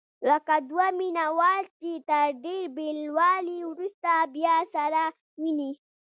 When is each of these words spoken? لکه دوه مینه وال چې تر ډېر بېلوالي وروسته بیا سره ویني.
لکه 0.29 0.55
دوه 0.69 0.87
مینه 0.99 1.25
وال 1.37 1.63
چې 1.79 1.91
تر 2.09 2.25
ډېر 2.45 2.63
بېلوالي 2.77 3.59
وروسته 3.71 4.11
بیا 4.35 4.57
سره 4.73 5.03
ویني. 5.41 5.71